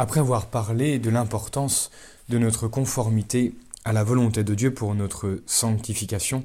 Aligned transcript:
Après 0.00 0.20
avoir 0.20 0.46
parlé 0.46 0.98
de 0.98 1.10
l'importance 1.10 1.90
de 2.30 2.38
notre 2.38 2.68
conformité 2.68 3.54
à 3.84 3.92
la 3.92 4.02
volonté 4.02 4.42
de 4.42 4.54
Dieu 4.54 4.72
pour 4.72 4.94
notre 4.94 5.42
sanctification, 5.44 6.42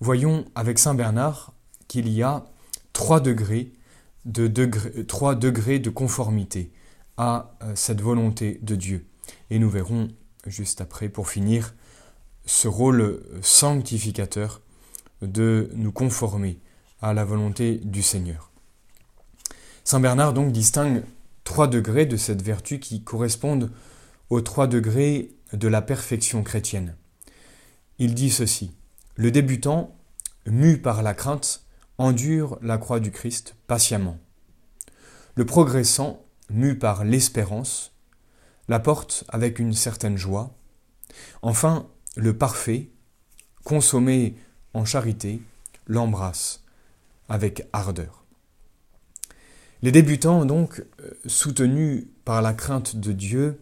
voyons 0.00 0.46
avec 0.54 0.78
Saint 0.78 0.94
Bernard 0.94 1.52
qu'il 1.86 2.08
y 2.08 2.22
a 2.22 2.46
trois 2.94 3.20
degrés 3.20 3.72
de, 4.24 5.90
conformité 5.90 6.72
à 7.18 7.50
euh, 7.62 7.72
cette 7.74 8.00
volonté 8.00 8.58
de 8.62 8.74
Dieu. 8.74 9.04
Et 9.50 9.58
nous 9.58 9.68
verrons 9.68 10.08
juste 10.46 10.80
après, 10.80 11.10
pour 11.10 11.28
finir, 11.28 11.74
ce 12.46 12.68
rôle 12.68 13.22
sanctificateur 13.42 14.62
de 15.20 15.68
nous 15.74 15.92
conformer 15.92 16.58
à 17.02 17.12
la 17.12 17.26
volonté 17.26 17.82
du 17.84 18.02
Seigneur. 18.02 18.50
Saint 19.84 20.00
Bernard 20.00 20.32
donc 20.32 20.52
distingue 20.52 21.02
trois 21.44 21.68
degrés 21.68 22.06
de 22.06 22.16
cette 22.16 22.42
vertu 22.42 22.78
qui 22.78 23.02
correspondent 23.02 23.70
aux 24.30 24.40
trois 24.40 24.66
degrés 24.66 25.34
de 25.52 25.68
la 25.68 25.82
perfection 25.82 26.42
chrétienne. 26.42 26.96
Il 27.98 28.14
dit 28.14 28.30
ceci 28.30 28.74
Le 29.14 29.30
débutant, 29.30 29.96
mu 30.46 30.78
par 30.78 31.02
la 31.02 31.14
crainte, 31.14 31.64
endure 31.98 32.58
la 32.62 32.78
croix 32.78 33.00
du 33.00 33.10
Christ 33.10 33.54
patiemment. 33.66 34.18
Le 35.34 35.44
progressant, 35.46 36.24
mu 36.50 36.78
par 36.78 37.04
l'espérance, 37.04 37.92
la 38.68 38.80
porte 38.80 39.24
avec 39.28 39.58
une 39.58 39.74
certaine 39.74 40.16
joie. 40.16 40.54
Enfin, 41.42 41.88
le 42.16 42.36
parfait, 42.36 42.90
consommé 43.64 44.36
en 44.74 44.84
charité, 44.84 45.42
l'embrasse 45.86 46.64
avec 47.28 47.68
ardeur. 47.72 48.21
Les 49.82 49.90
débutants, 49.90 50.44
donc, 50.44 50.80
euh, 51.00 51.10
soutenus 51.26 52.06
par 52.24 52.40
la 52.40 52.54
crainte 52.54 52.96
de 52.96 53.12
Dieu, 53.12 53.58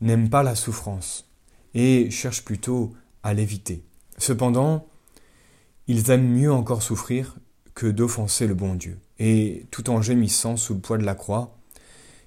n'aiment 0.00 0.30
pas 0.30 0.44
la 0.44 0.54
souffrance 0.54 1.28
et 1.74 2.10
cherchent 2.10 2.44
plutôt 2.44 2.92
à 3.24 3.34
l'éviter. 3.34 3.82
Cependant, 4.18 4.86
ils 5.88 6.10
aiment 6.10 6.28
mieux 6.28 6.52
encore 6.52 6.82
souffrir 6.82 7.36
que 7.74 7.86
d'offenser 7.86 8.46
le 8.46 8.54
bon 8.54 8.74
Dieu. 8.74 8.98
Et 9.18 9.66
tout 9.72 9.90
en 9.90 10.00
gémissant 10.00 10.56
sous 10.56 10.74
le 10.74 10.80
poids 10.80 10.98
de 10.98 11.04
la 11.04 11.16
croix, 11.16 11.56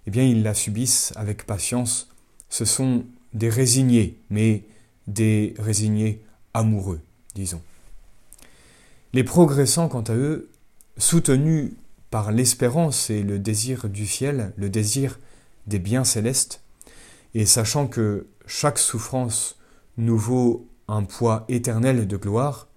eh 0.06 0.12
bien, 0.12 0.24
ils 0.24 0.44
la 0.44 0.54
subissent 0.54 1.14
avec 1.16 1.46
patience. 1.46 2.10
Ce 2.50 2.66
sont 2.66 3.06
des 3.34 3.50
résignés, 3.50 4.20
mais 4.30 4.64
des 5.08 5.54
résignés 5.58 6.22
amoureux, 6.54 7.00
disons. 7.34 7.62
Les 9.14 9.24
progressants, 9.24 9.88
quant 9.88 10.02
à 10.02 10.16
eux, 10.16 10.50
soutenus 10.98 11.72
par 12.10 12.32
l'espérance 12.32 13.10
et 13.10 13.24
le 13.24 13.40
désir 13.40 13.90
du 13.90 14.06
ciel, 14.06 14.54
le 14.58 14.70
désir 14.70 15.20
des 15.66 15.80
biens 15.80 16.04
célestes, 16.04 16.64
et 17.34 17.46
sachant 17.46 17.88
que 17.88 18.28
chaque 18.46 18.80
souffrance 18.80 19.60
nous 19.98 20.18
vaut 20.18 20.70
un 20.88 21.04
poids 21.04 21.46
éternel 21.50 22.08
de 22.08 22.18
gloire, 22.18 22.68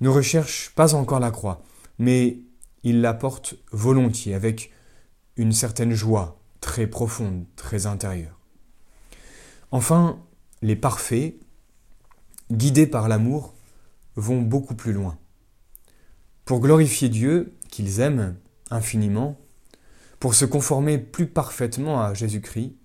ne 0.00 0.08
recherchent 0.08 0.70
pas 0.74 0.94
encore 0.94 1.20
la 1.20 1.30
croix, 1.30 1.62
mais 1.98 2.38
ils 2.82 3.00
la 3.00 3.14
portent 3.14 3.54
volontiers, 3.70 4.34
avec 4.34 4.72
une 5.36 5.52
certaine 5.52 5.92
joie 5.92 6.40
très 6.60 6.86
profonde, 6.86 7.44
très 7.56 7.86
intérieure. 7.86 8.38
Enfin, 9.70 10.22
les 10.62 10.76
parfaits, 10.76 11.36
guidés 12.50 12.86
par 12.86 13.08
l'amour, 13.08 13.54
vont 14.16 14.42
beaucoup 14.42 14.74
plus 14.74 14.92
loin. 14.92 15.18
Pour 16.44 16.60
glorifier 16.60 17.08
Dieu, 17.08 17.54
qu'ils 17.72 18.00
aiment 18.00 18.36
infiniment, 18.70 19.40
pour 20.20 20.34
se 20.36 20.44
conformer 20.44 20.98
plus 20.98 21.26
parfaitement 21.26 22.00
à 22.00 22.14
Jésus-Christ, 22.14 22.76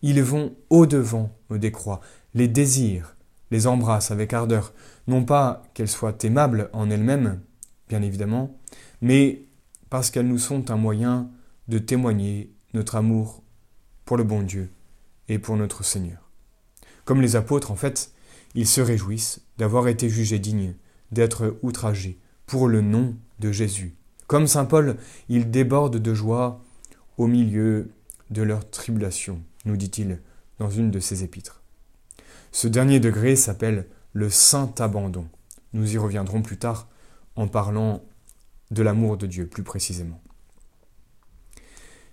ils 0.00 0.20
vont 0.22 0.56
au-devant 0.70 1.30
des 1.50 1.70
croix, 1.70 2.00
les 2.34 2.48
désirs, 2.48 3.14
les 3.52 3.68
embrassent 3.68 4.10
avec 4.10 4.32
ardeur, 4.32 4.72
non 5.06 5.22
pas 5.24 5.62
qu'elles 5.74 5.86
soient 5.86 6.16
aimables 6.22 6.70
en 6.72 6.90
elles-mêmes, 6.90 7.40
bien 7.88 8.02
évidemment, 8.02 8.58
mais 9.00 9.44
parce 9.90 10.10
qu'elles 10.10 10.26
nous 10.26 10.38
sont 10.38 10.70
un 10.70 10.76
moyen 10.76 11.30
de 11.68 11.78
témoigner 11.78 12.50
notre 12.72 12.96
amour 12.96 13.42
pour 14.06 14.16
le 14.16 14.24
bon 14.24 14.42
Dieu 14.42 14.72
et 15.28 15.38
pour 15.38 15.56
notre 15.56 15.84
Seigneur. 15.84 16.30
Comme 17.04 17.20
les 17.20 17.36
apôtres, 17.36 17.70
en 17.70 17.76
fait, 17.76 18.12
ils 18.54 18.66
se 18.66 18.80
réjouissent 18.80 19.42
d'avoir 19.58 19.88
été 19.88 20.08
jugés 20.08 20.38
dignes, 20.38 20.74
d'être 21.10 21.58
outragés 21.62 22.18
pour 22.46 22.66
le 22.66 22.80
nom 22.80 23.14
de 23.38 23.52
Jésus. 23.52 23.94
Comme 24.32 24.46
Saint 24.46 24.64
Paul, 24.64 24.96
ils 25.28 25.50
débordent 25.50 25.98
de 25.98 26.14
joie 26.14 26.64
au 27.18 27.26
milieu 27.26 27.90
de 28.30 28.40
leur 28.40 28.70
tribulation, 28.70 29.42
nous 29.66 29.76
dit-il 29.76 30.22
dans 30.58 30.70
une 30.70 30.90
de 30.90 31.00
ses 31.00 31.22
épîtres. 31.22 31.62
Ce 32.50 32.66
dernier 32.66 32.98
degré 32.98 33.36
s'appelle 33.36 33.86
le 34.14 34.30
saint 34.30 34.72
abandon. 34.78 35.26
Nous 35.74 35.92
y 35.92 35.98
reviendrons 35.98 36.40
plus 36.40 36.56
tard 36.56 36.88
en 37.36 37.46
parlant 37.46 38.02
de 38.70 38.82
l'amour 38.82 39.18
de 39.18 39.26
Dieu 39.26 39.46
plus 39.46 39.64
précisément. 39.64 40.22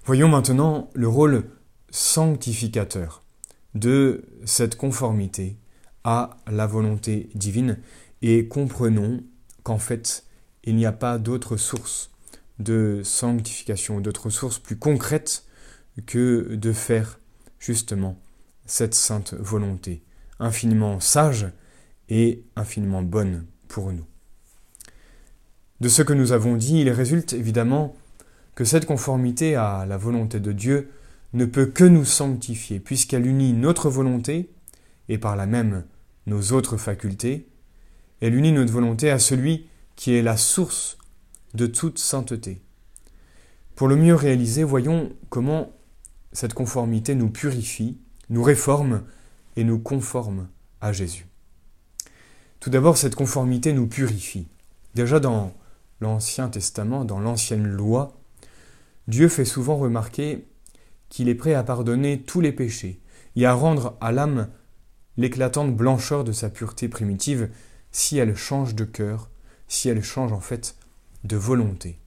Voyons 0.03 0.27
maintenant 0.27 0.89
le 0.95 1.07
rôle 1.07 1.45
sanctificateur 1.89 3.23
de 3.75 4.25
cette 4.43 4.75
conformité 4.75 5.55
à 6.03 6.31
la 6.47 6.67
volonté 6.67 7.29
divine 7.33 7.79
et 8.21 8.49
comprenons 8.49 9.23
qu'en 9.63 9.77
fait 9.77 10.25
il 10.63 10.75
n'y 10.75 10.85
a 10.85 10.91
pas 10.91 11.17
d'autre 11.17 11.57
source 11.57 12.11
de 12.59 13.01
sanctification, 13.03 14.01
d'autre 14.01 14.29
source 14.29 14.59
plus 14.59 14.77
concrète 14.77 15.45
que 16.05 16.55
de 16.55 16.73
faire 16.73 17.19
justement 17.59 18.17
cette 18.65 18.93
sainte 18.93 19.33
volonté, 19.33 20.03
infiniment 20.39 20.99
sage 20.99 21.47
et 22.09 22.43
infiniment 22.55 23.01
bonne 23.01 23.45
pour 23.67 23.91
nous. 23.91 24.05
De 25.79 25.87
ce 25.87 26.01
que 26.01 26.13
nous 26.13 26.33
avons 26.33 26.57
dit, 26.57 26.81
il 26.81 26.89
résulte 26.89 27.33
évidemment 27.33 27.95
que 28.55 28.65
cette 28.65 28.85
conformité 28.85 29.55
à 29.55 29.85
la 29.87 29.97
volonté 29.97 30.39
de 30.39 30.51
Dieu 30.51 30.89
ne 31.33 31.45
peut 31.45 31.67
que 31.67 31.85
nous 31.85 32.03
sanctifier, 32.03 32.79
puisqu'elle 32.79 33.25
unit 33.25 33.53
notre 33.53 33.89
volonté, 33.89 34.49
et 35.07 35.17
par 35.17 35.35
là 35.35 35.45
même 35.45 35.85
nos 36.25 36.51
autres 36.51 36.75
facultés, 36.75 37.47
elle 38.19 38.35
unit 38.35 38.51
notre 38.51 38.73
volonté 38.73 39.09
à 39.09 39.19
celui 39.19 39.68
qui 39.99 40.15
est 40.15 40.21
la 40.21 40.37
source 40.37 40.97
de 41.55 41.67
toute 41.67 41.99
sainteté. 41.99 42.61
Pour 43.75 43.89
le 43.89 43.97
mieux 43.97 44.15
réaliser, 44.15 44.63
voyons 44.63 45.11
comment 45.27 45.73
cette 46.31 46.53
conformité 46.53 47.15
nous 47.15 47.29
purifie, 47.29 47.97
nous 48.29 48.41
réforme 48.41 49.03
et 49.57 49.65
nous 49.65 49.77
conforme 49.77 50.47
à 50.79 50.93
Jésus. 50.93 51.27
Tout 52.61 52.69
d'abord, 52.69 52.95
cette 52.95 53.15
conformité 53.15 53.73
nous 53.73 53.87
purifie. 53.87 54.47
Déjà 54.95 55.19
dans 55.19 55.53
l'Ancien 55.99 56.47
Testament, 56.47 57.03
dans 57.03 57.19
l'Ancienne 57.19 57.67
Loi, 57.67 58.17
Dieu 59.09 59.27
fait 59.27 59.43
souvent 59.43 59.75
remarquer 59.75 60.47
qu'il 61.09 61.27
est 61.27 61.35
prêt 61.35 61.55
à 61.55 61.63
pardonner 61.63 62.21
tous 62.21 62.39
les 62.39 62.53
péchés 62.53 63.01
et 63.35 63.45
à 63.45 63.53
rendre 63.53 63.97
à 63.99 64.13
l'âme 64.13 64.47
l'éclatante 65.17 65.75
blancheur 65.75 66.23
de 66.23 66.31
sa 66.31 66.49
pureté 66.49 66.87
primitive 66.87 67.49
si 67.91 68.17
elle 68.17 68.37
change 68.37 68.75
de 68.75 68.85
cœur, 68.85 69.29
si 69.69 69.87
elle 69.87 70.03
change 70.03 70.33
en 70.33 70.41
fait 70.41 70.75
de 71.23 71.37
volonté. 71.37 71.99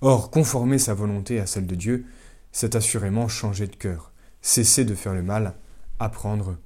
Or, 0.00 0.30
conformer 0.30 0.78
sa 0.78 0.94
volonté 0.94 1.40
à 1.40 1.46
celle 1.46 1.66
de 1.66 1.74
Dieu, 1.74 2.06
c'est 2.52 2.74
assurément 2.74 3.28
changer 3.28 3.66
de 3.66 3.76
cœur, 3.76 4.12
cesser 4.40 4.86
de 4.86 4.94
faire 4.94 5.12
le 5.12 5.22
mal, 5.22 5.54
apprendre 5.98 6.56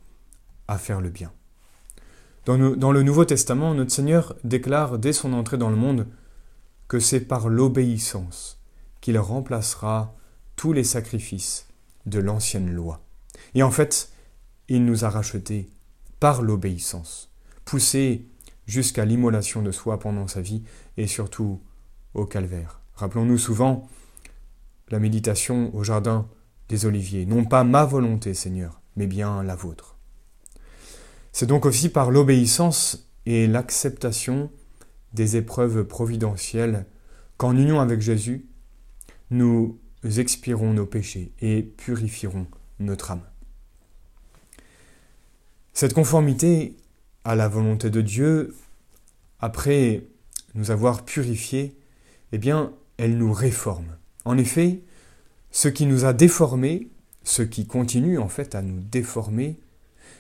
à 0.69 0.79
faire 0.79 1.01
le 1.01 1.11
bien. 1.11 1.33
Dans, 2.47 2.57
le 2.57 3.03
Nouveau 3.03 3.25
Testament, 3.25 3.75
notre 3.75 3.93
Seigneur 3.93 4.35
déclare 4.45 4.99
dès 4.99 5.13
son 5.13 5.33
entrée 5.33 5.59
dans 5.59 5.71
le 5.71 5.77
monde 5.77 6.07
que 6.89 6.99
c'est 6.99 7.21
par 7.21 7.49
l'obéissance 7.49 8.61
qu'il 9.01 9.19
remplacera 9.19 10.17
tous 10.57 10.73
les 10.73 10.85
sacrifices 10.85 11.69
de 12.07 12.19
l'ancienne 12.19 12.73
loi. 12.73 13.03
Et 13.55 13.63
en 13.63 13.71
fait, 13.71 14.11
il 14.69 14.85
nous 14.85 15.05
a 15.05 15.11
rachetés 15.11 15.69
par 16.19 16.43
l'obéissance, 16.43 17.31
poussés 17.65 18.27
jusqu'à 18.71 19.05
l'immolation 19.05 19.63
de 19.63 19.73
soi 19.73 19.99
pendant 19.99 20.29
sa 20.29 20.41
vie 20.41 20.63
et 20.97 21.07
surtout 21.07 21.61
au 22.15 22.25
calvaire. 22.25 22.81
Rappelons-nous 22.95 23.39
souvent 23.39 23.89
la 24.91 25.01
méditation 25.01 25.75
au 25.75 25.83
jardin 25.83 26.29
des 26.69 26.87
Oliviers. 26.87 27.27
Non 27.27 27.45
pas 27.45 27.65
ma 27.65 27.85
volonté, 27.85 28.33
Seigneur, 28.33 28.81
mais 28.95 29.09
bien 29.09 29.43
la 29.43 29.57
vôtre. 29.57 29.97
C'est 31.33 31.47
donc 31.47 31.67
aussi 31.67 31.89
par 31.89 32.11
l'obéissance 32.11 33.11
et 33.27 33.47
l'acceptation 33.47 34.51
des 35.15 35.37
épreuves 35.37 35.85
providentielles 35.85 36.87
qu'en 37.39 37.57
union 37.57 37.81
avec 37.81 38.01
Jésus, 38.01 38.47
nous 39.31 39.81
expirons 40.17 40.73
nos 40.73 40.87
péchés 40.87 41.33
et 41.41 41.63
purifierons 41.63 42.47
notre 42.79 43.11
âme. 43.11 43.23
Cette 45.73 45.95
conformité 45.95 46.77
à 47.25 47.35
la 47.35 47.49
volonté 47.49 47.91
de 47.91 48.01
Dieu, 48.01 48.55
après 49.41 50.05
nous 50.55 50.71
avoir 50.71 51.05
purifiés, 51.05 51.77
eh 52.33 52.39
bien, 52.39 52.73
elle 52.97 53.17
nous 53.17 53.33
réforme. 53.33 53.97
En 54.25 54.39
effet, 54.39 54.81
ce 55.51 55.69
qui 55.69 55.87
nous 55.87 56.05
a 56.05 56.13
déformés 56.13 56.89
ce 57.23 57.43
qui 57.43 57.67
continue 57.67 58.19
en 58.19 58.29
fait 58.29 58.55
à 58.55 58.63
nous 58.63 58.81
déformer, 58.81 59.59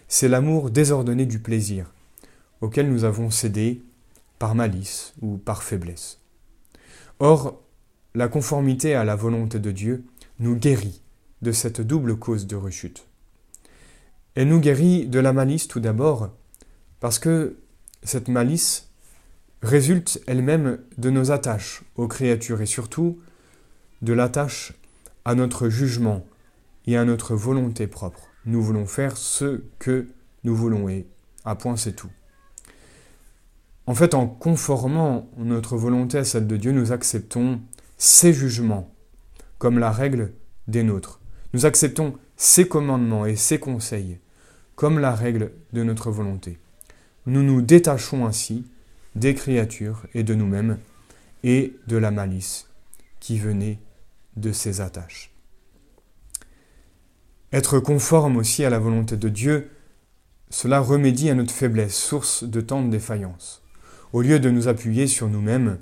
c'est 0.08 0.29
l'amour 0.29 0.70
désordonné 0.70 1.26
du 1.26 1.38
plaisir, 1.38 1.93
auquel 2.61 2.91
nous 2.91 3.05
avons 3.05 3.31
cédé 3.31 3.82
par 4.38 4.55
malice 4.55 5.14
ou 5.20 5.37
par 5.38 5.62
faiblesse. 5.62 6.19
Or, 7.19 7.61
la 8.14 8.29
conformité 8.29 8.94
à 8.94 9.05
la 9.05 9.17
volonté 9.17 9.58
de 9.58 9.70
Dieu 9.70 10.05
nous 10.38 10.56
guérit 10.56 11.02
de 11.43 11.52
cette 11.52 11.81
double 11.81 12.17
cause 12.17 12.47
de 12.47 12.56
rechute. 12.56 13.06
Elle 14.35 14.49
nous 14.49 14.61
guérit 14.61 15.06
de 15.06 15.19
la 15.19 15.32
malice 15.32 15.69
tout 15.69 15.81
d'abord, 15.81 16.31
parce 17.00 17.19
que 17.19 17.56
cette 18.02 18.29
malice 18.29 18.88
résulte 19.62 20.23
elle-même 20.26 20.79
de 20.97 21.11
nos 21.11 21.31
attaches 21.32 21.82
aux 21.97 22.08
créatures 22.08 22.62
et 22.62 22.67
surtout 22.67 23.19
de 24.02 24.12
l'attache 24.12 24.73
à 25.25 25.35
notre 25.35 25.69
jugement 25.69 26.25
et 26.87 26.97
à 26.97 27.05
notre 27.05 27.35
volonté 27.35 27.87
propre. 27.87 28.29
Nous 28.47 28.62
voulons 28.62 28.87
faire 28.87 29.17
ce 29.17 29.62
que 29.79 30.06
nous 30.44 30.55
voulons 30.55 30.88
et 30.88 31.06
à 31.44 31.55
point 31.55 31.76
c'est 31.76 31.93
tout. 31.93 32.11
En 33.87 33.94
fait, 33.94 34.14
en 34.14 34.26
conformant 34.26 35.29
notre 35.37 35.76
volonté 35.76 36.19
à 36.19 36.25
celle 36.25 36.47
de 36.47 36.56
Dieu, 36.56 36.73
nous 36.73 36.93
acceptons 36.93 37.61
ses 37.99 38.32
jugements 38.32 38.94
comme 39.58 39.79
la 39.79 39.91
règle 39.91 40.32
des 40.69 40.82
nôtres. 40.82 41.20
Nous 41.52 41.67
acceptons 41.67 42.14
ses 42.37 42.69
commandements 42.69 43.26
et 43.26 43.37
ses 43.37 43.58
conseils 43.58 44.19
comme 44.76 44.99
la 44.99 45.14
règle 45.14 45.52
de 45.73 45.82
notre 45.82 46.11
volonté. 46.11 46.58
Nous 47.26 47.43
nous 47.43 47.61
détachons 47.61 48.26
ainsi 48.26 48.64
des 49.14 49.34
créatures 49.34 50.06
et 50.14 50.22
de 50.22 50.34
nous-mêmes 50.34 50.78
et 51.43 51.76
de 51.87 51.96
la 51.96 52.11
malice 52.11 52.67
qui 53.19 53.38
venait 53.38 53.78
de 54.37 54.52
ces 54.52 54.81
attaches. 54.81 55.32
Être 57.52 57.81
conforme 57.81 58.37
aussi 58.37 58.64
à 58.64 58.70
la 58.70 58.78
volonté 58.78 59.17
de 59.17 59.28
Dieu, 59.28 59.70
cela 60.50 60.81
remédie 60.81 61.31
à 61.31 61.34
notre 61.34 61.52
faiblesse, 61.52 61.96
source 61.96 62.44
de 62.44 62.61
tant 62.61 62.82
de 62.82 62.90
défaillances. 62.90 63.62
Au 64.12 64.23
lieu 64.23 64.40
de 64.40 64.50
nous 64.50 64.69
appuyer 64.69 65.06
sur 65.06 65.28
nous-mêmes, 65.28 65.78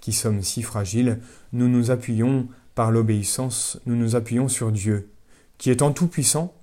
qui 0.00 0.12
sommes 0.12 0.42
si 0.42 0.62
fragiles, 0.62 1.20
nous 1.52 1.68
nous 1.68 1.90
appuyons 1.90 2.48
par 2.74 2.90
l'obéissance, 2.90 3.78
nous 3.86 3.96
nous 3.96 4.16
appuyons 4.16 4.48
sur 4.48 4.72
Dieu, 4.72 5.10
qui 5.58 5.70
étant 5.70 5.92
tout-puissant, 5.92 6.54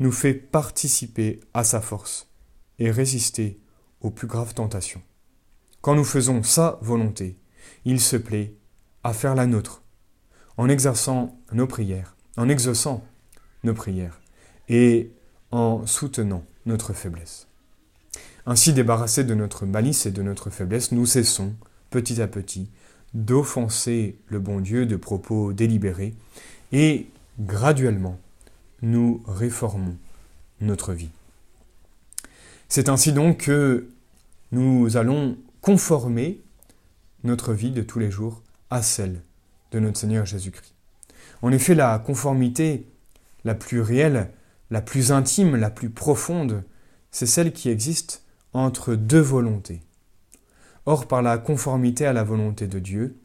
nous 0.00 0.12
fait 0.12 0.34
participer 0.34 1.40
à 1.54 1.64
sa 1.64 1.80
force 1.80 2.28
et 2.78 2.90
résister 2.90 3.61
aux 4.02 4.10
plus 4.10 4.26
graves 4.26 4.54
tentations. 4.54 5.02
Quand 5.80 5.94
nous 5.94 6.04
faisons 6.04 6.42
sa 6.42 6.78
volonté, 6.82 7.36
il 7.84 8.00
se 8.00 8.16
plaît 8.16 8.54
à 9.02 9.12
faire 9.12 9.34
la 9.34 9.46
nôtre, 9.46 9.82
en 10.56 10.68
exerçant 10.68 11.36
nos 11.52 11.66
prières, 11.66 12.16
en 12.36 12.48
exaucant 12.48 13.02
nos 13.64 13.74
prières 13.74 14.20
et 14.68 15.10
en 15.50 15.86
soutenant 15.86 16.44
notre 16.66 16.92
faiblesse. 16.92 17.48
Ainsi 18.46 18.72
débarrassés 18.72 19.24
de 19.24 19.34
notre 19.34 19.66
malice 19.66 20.06
et 20.06 20.10
de 20.10 20.22
notre 20.22 20.50
faiblesse, 20.50 20.92
nous 20.92 21.06
cessons, 21.06 21.54
petit 21.90 22.20
à 22.20 22.26
petit, 22.26 22.70
d'offenser 23.14 24.18
le 24.26 24.40
bon 24.40 24.60
Dieu 24.60 24.86
de 24.86 24.96
propos 24.96 25.52
délibérés 25.52 26.14
et 26.72 27.06
graduellement, 27.38 28.18
nous 28.80 29.22
réformons 29.26 29.96
notre 30.60 30.92
vie. 30.92 31.10
C'est 32.74 32.88
ainsi 32.88 33.12
donc 33.12 33.36
que 33.36 33.90
nous 34.50 34.96
allons 34.96 35.36
conformer 35.60 36.40
notre 37.22 37.52
vie 37.52 37.70
de 37.70 37.82
tous 37.82 37.98
les 37.98 38.10
jours 38.10 38.42
à 38.70 38.80
celle 38.80 39.20
de 39.72 39.78
notre 39.78 39.98
Seigneur 39.98 40.24
Jésus-Christ. 40.24 40.74
En 41.42 41.52
effet, 41.52 41.74
la 41.74 41.98
conformité 41.98 42.86
la 43.44 43.54
plus 43.54 43.82
réelle, 43.82 44.30
la 44.70 44.80
plus 44.80 45.12
intime, 45.12 45.54
la 45.56 45.68
plus 45.68 45.90
profonde, 45.90 46.64
c'est 47.10 47.26
celle 47.26 47.52
qui 47.52 47.68
existe 47.68 48.24
entre 48.54 48.94
deux 48.94 49.20
volontés. 49.20 49.82
Or, 50.86 51.06
par 51.06 51.20
la 51.20 51.36
conformité 51.36 52.06
à 52.06 52.14
la 52.14 52.24
volonté 52.24 52.68
de 52.68 52.78
Dieu, 52.78 53.18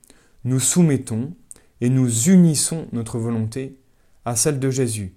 nous 0.43 0.59
soumettons 0.59 1.33
et 1.79 1.87
nous 1.87 2.27
unissons 2.27 2.89
notre 2.91 3.17
volonté 3.17 3.79
à 4.25 4.35
celle 4.35 4.59
de 4.59 4.69
Jésus, 4.69 5.15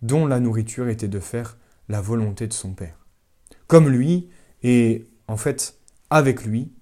dont 0.00 0.24
la 0.26 0.40
nourriture 0.40 0.88
était 0.88 1.06
de 1.06 1.20
faire 1.20 1.58
la 1.90 2.00
volonté 2.00 2.46
de 2.46 2.54
son 2.54 2.72
Père. 2.72 3.07
Comme 3.68 3.88
lui, 3.88 4.28
et 4.62 5.06
en 5.28 5.36
fait 5.36 5.78
avec 6.10 6.44
lui, 6.44 6.72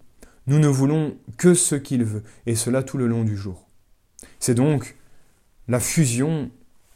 nous 0.46 0.58
ne 0.58 0.68
voulons 0.68 1.16
que 1.36 1.54
ce 1.54 1.74
qu'il 1.74 2.04
veut, 2.04 2.22
et 2.46 2.54
cela 2.54 2.82
tout 2.82 2.96
le 2.96 3.08
long 3.08 3.24
du 3.24 3.36
jour. 3.36 3.68
C'est 4.38 4.54
donc 4.54 4.96
la 5.68 5.80
fusion 5.80 6.50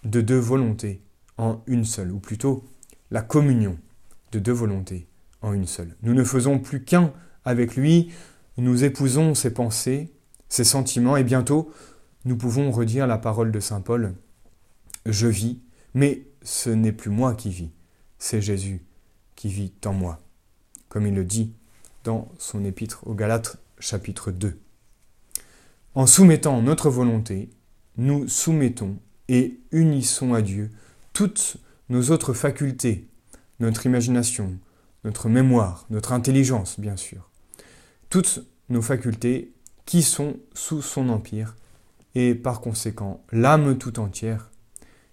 de 0.04 0.20
deux 0.20 0.38
volontés 0.38 1.02
en 1.36 1.62
une 1.66 1.84
seule, 1.84 2.12
ou 2.12 2.20
plutôt 2.20 2.64
la 3.10 3.22
communion 3.22 3.78
de 4.30 4.38
deux 4.38 4.52
volontés 4.52 5.08
en 5.42 5.52
une 5.52 5.66
seule. 5.66 5.96
Nous 6.02 6.14
ne 6.14 6.22
faisons 6.22 6.60
plus 6.60 6.84
qu'un 6.84 7.12
avec 7.44 7.74
lui, 7.74 8.12
nous 8.58 8.84
épousons 8.84 9.34
ses 9.34 9.52
pensées, 9.52 10.12
ses 10.48 10.64
sentiments, 10.64 11.16
et 11.16 11.24
bientôt 11.24 11.72
nous 12.24 12.36
pouvons 12.36 12.70
redire 12.70 13.06
la 13.06 13.18
parole 13.18 13.50
de 13.50 13.60
Saint 13.60 13.80
Paul, 13.80 14.14
Je 15.06 15.26
vis, 15.26 15.58
mais 15.94 16.22
ce 16.42 16.70
n'est 16.70 16.92
plus 16.92 17.10
moi 17.10 17.34
qui 17.34 17.50
vis, 17.50 17.70
c'est 18.18 18.42
Jésus 18.42 18.82
qui 19.40 19.48
vit 19.48 19.72
en 19.86 19.94
moi, 19.94 20.20
comme 20.90 21.06
il 21.06 21.14
le 21.14 21.24
dit 21.24 21.54
dans 22.04 22.30
son 22.36 22.62
épître 22.62 23.06
aux 23.06 23.14
Galates 23.14 23.56
chapitre 23.78 24.32
2. 24.32 24.60
En 25.94 26.06
soumettant 26.06 26.60
notre 26.60 26.90
volonté, 26.90 27.48
nous 27.96 28.28
soumettons 28.28 28.98
et 29.28 29.58
unissons 29.72 30.34
à 30.34 30.42
Dieu 30.42 30.70
toutes 31.14 31.56
nos 31.88 32.10
autres 32.10 32.34
facultés, 32.34 33.08
notre 33.60 33.86
imagination, 33.86 34.58
notre 35.04 35.30
mémoire, 35.30 35.86
notre 35.88 36.12
intelligence, 36.12 36.78
bien 36.78 36.98
sûr, 36.98 37.30
toutes 38.10 38.44
nos 38.68 38.82
facultés 38.82 39.54
qui 39.86 40.02
sont 40.02 40.36
sous 40.52 40.82
son 40.82 41.08
empire, 41.08 41.56
et 42.14 42.34
par 42.34 42.60
conséquent 42.60 43.24
l'âme 43.32 43.78
tout 43.78 44.00
entière 44.00 44.50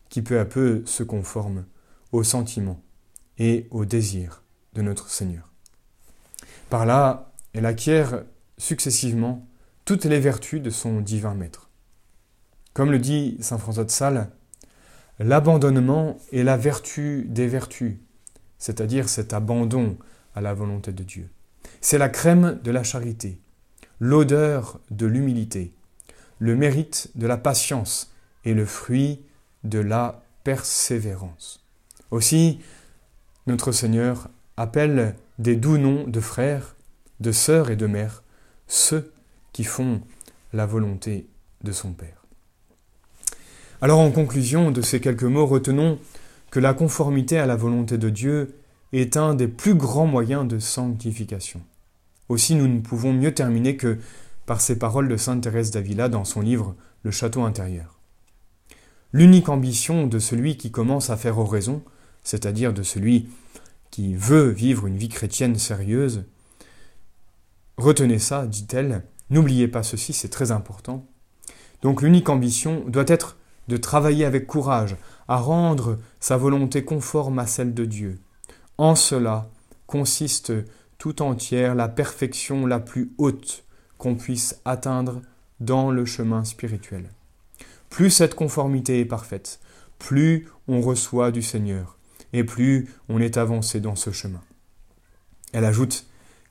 qui 0.10 0.22
peu 0.22 0.38
à 0.38 0.44
peu 0.44 0.84
se 0.86 1.04
conforme 1.04 1.64
aux 2.12 2.24
sentiments 2.24 2.84
et 3.38 3.68
aux 3.72 3.86
désirs 3.86 4.44
de 4.74 4.82
notre 4.82 5.10
Seigneur. 5.10 5.50
Par 6.70 6.86
là, 6.86 7.32
elle 7.54 7.66
acquiert 7.66 8.24
successivement 8.58 9.48
toutes 9.86 10.06
les 10.06 10.20
vertus 10.20 10.62
de 10.62 10.70
son 10.70 11.00
divin 11.02 11.34
Maître. 11.34 11.70
Comme 12.74 12.92
le 12.92 13.00
dit 13.00 13.38
Saint 13.40 13.58
François 13.58 13.86
de 13.86 13.92
Sales, 13.92 14.30
l'abandonnement 15.20 16.18
est 16.32 16.44
la 16.44 16.58
vertu 16.58 17.26
des 17.30 17.48
vertus, 17.48 17.98
c'est-à-dire 18.60 19.10
cet 19.10 19.34
abandon 19.34 19.98
à 20.36 20.42
la 20.42 20.54
volonté 20.54 20.92
de 20.92 21.04
Dieu. 21.04 21.30
C'est 21.82 21.98
la 21.98 22.10
crème 22.10 22.60
de 22.64 22.72
la 22.72 22.84
charité, 22.84 23.40
l'odeur 24.00 24.80
de 24.92 25.06
l'humilité, 25.06 25.74
le 26.40 26.56
mérite 26.56 27.10
de 27.16 27.28
la 27.28 27.38
patience 27.38 28.14
et 28.46 28.54
le 28.54 28.66
fruit 28.66 29.22
de 29.64 29.80
la 29.80 30.22
persévérance. 30.44 31.64
Aussi, 32.12 32.60
notre 33.48 33.72
Seigneur 33.72 34.30
appelle 34.58 35.16
des 35.40 35.56
doux 35.56 35.78
noms 35.78 36.06
de 36.06 36.20
frères, 36.20 36.76
de 37.20 37.32
sœurs 37.32 37.72
et 37.72 37.76
de 37.76 37.88
mères, 37.88 38.24
ceux 38.68 39.12
qui 39.54 39.64
font 39.64 40.02
la 40.54 40.66
volonté 40.66 41.28
de 41.64 41.72
son 41.72 41.94
Père. 41.94 42.24
Alors 43.82 44.00
en 44.00 44.12
conclusion 44.12 44.72
de 44.72 44.82
ces 44.82 45.00
quelques 45.00 45.24
mots, 45.24 45.46
retenons 45.46 46.00
que 46.52 46.60
la 46.60 46.74
conformité 46.74 47.38
à 47.38 47.46
la 47.46 47.56
volonté 47.56 47.98
de 47.98 48.10
Dieu 48.10 48.56
est 48.94 49.18
un 49.18 49.36
des 49.36 49.48
plus 49.48 49.76
grands 49.76 50.08
moyens 50.08 50.48
de 50.48 50.60
sanctification. 50.60 51.62
Aussi 52.30 52.56
nous 52.56 52.68
ne 52.68 52.80
pouvons 52.80 53.14
mieux 53.14 53.34
terminer 53.34 53.78
que 53.78 53.98
par 54.46 54.62
ces 54.62 54.80
paroles 54.80 55.10
de 55.10 55.18
Sainte 55.18 55.44
Thérèse 55.44 55.72
d'Avila 55.72 56.10
dans 56.10 56.26
son 56.26 56.42
livre 56.42 56.76
Le 57.04 57.12
Château 57.12 57.44
intérieur. 57.44 58.00
L'unique 59.14 59.50
ambition 59.50 60.08
de 60.08 60.20
celui 60.20 60.58
qui 60.58 60.72
commence 60.72 61.10
à 61.10 61.18
faire 61.18 61.38
oraison, 61.38 61.84
c'est-à-dire 62.28 62.74
de 62.74 62.84
celui 62.84 63.30
qui 63.90 64.14
veut 64.14 64.50
vivre 64.50 64.86
une 64.86 64.98
vie 64.98 65.08
chrétienne 65.08 65.58
sérieuse, 65.58 66.26
retenez 67.78 68.20
ça, 68.20 68.46
dit-elle, 68.46 69.04
n'oubliez 69.30 69.70
pas 69.70 69.82
ceci, 69.82 70.12
c'est 70.12 70.28
très 70.28 70.52
important. 70.52 71.08
Donc 71.82 72.02
l'unique 72.02 72.28
ambition 72.28 72.84
doit 72.86 73.06
être 73.08 73.38
de 73.70 73.78
travailler 73.78 74.26
avec 74.26 74.46
courage 74.46 74.98
à 75.30 75.38
rendre 75.38 76.00
sa 76.20 76.36
volonté 76.36 76.84
conforme 76.84 77.40
à 77.40 77.48
celle 77.48 77.74
de 77.74 77.86
Dieu. 77.86 78.20
En 78.78 78.96
cela 78.96 79.50
consiste 79.86 80.52
tout 80.98 81.22
entière 81.22 81.76
la 81.76 81.88
perfection 81.88 82.66
la 82.66 82.82
plus 82.82 83.14
haute 83.18 83.64
qu'on 83.98 84.16
puisse 84.16 84.60
atteindre 84.66 85.22
dans 85.62 85.92
le 85.92 86.04
chemin 86.04 86.44
spirituel. 86.44 87.10
Plus 87.90 88.10
cette 88.10 88.36
conformité 88.36 89.00
est 89.00 89.06
parfaite, 89.06 89.62
plus 89.98 90.50
on 90.68 90.82
reçoit 90.82 91.32
du 91.32 91.42
Seigneur, 91.42 91.97
et 92.34 92.44
plus 92.44 92.88
on 93.10 93.20
est 93.20 93.38
avancé 93.38 93.80
dans 93.80 93.96
ce 93.96 94.12
chemin. 94.12 94.42
Elle 95.54 95.66
ajoute 95.66 96.06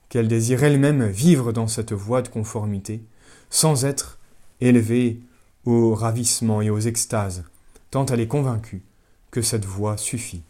qu'elle 0.09 0.27
désire 0.27 0.63
elle-même 0.63 1.07
vivre 1.07 1.51
dans 1.51 1.67
cette 1.67 1.93
voie 1.93 2.21
de 2.21 2.29
conformité, 2.29 3.01
sans 3.49 3.85
être 3.85 4.19
élevée 4.61 5.19
au 5.65 5.93
ravissement 5.93 6.61
et 6.61 6.69
aux 6.69 6.79
extases, 6.79 7.43
tant 7.91 8.05
elle 8.05 8.21
est 8.21 8.27
convaincue 8.27 8.83
que 9.31 9.41
cette 9.41 9.65
voie 9.65 9.97
suffit 9.97 10.43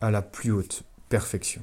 à 0.00 0.10
la 0.10 0.22
plus 0.22 0.52
haute 0.52 0.84
perfection. 1.08 1.62